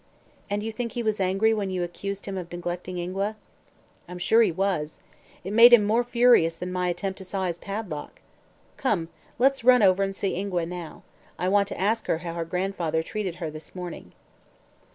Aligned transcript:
"And 0.49 0.63
you 0.63 0.71
think 0.71 0.93
he 0.93 1.03
was 1.03 1.19
angry 1.19 1.53
when 1.53 1.69
you 1.69 1.83
accused 1.83 2.25
him 2.25 2.35
of 2.35 2.51
neglecting 2.51 2.97
Ingua?" 2.97 3.35
"I'm 4.07 4.17
sure 4.17 4.41
he 4.41 4.51
was. 4.51 4.99
It 5.43 5.53
made 5.53 5.73
him 5.73 5.85
more 5.85 6.03
furious 6.03 6.55
than 6.55 6.71
my 6.73 6.87
attempt 6.87 7.19
to 7.19 7.23
saw 7.23 7.45
his 7.45 7.59
padlock. 7.59 8.19
Come, 8.77 9.09
let's 9.37 9.63
run 9.63 9.83
over 9.83 10.01
and 10.01 10.15
see 10.15 10.35
Ingua 10.37 10.65
now. 10.65 11.03
I 11.37 11.49
want 11.49 11.67
to 11.67 11.79
ask 11.79 12.07
how 12.07 12.33
her 12.33 12.45
grandfather 12.45 13.03
treated 13.03 13.35
her 13.35 13.51
this 13.51 13.75
morning." 13.75 14.13